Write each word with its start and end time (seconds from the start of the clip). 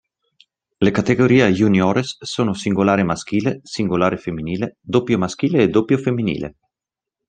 Le 0.85 0.89
categorie 0.91 1.51
juniores 1.59 2.15
sono: 2.21 2.55
singolare 2.55 3.03
maschile, 3.03 3.59
singolare 3.61 4.17
femminile, 4.17 4.77
doppio 4.81 5.19
maschile 5.19 5.61
e 5.61 5.69
doppio 5.69 5.99
femminile. 5.99 6.55